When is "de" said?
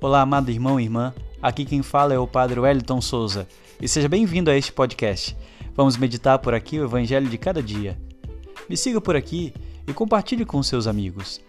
7.28-7.36